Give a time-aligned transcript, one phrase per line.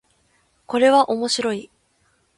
[0.65, 1.69] これは面白い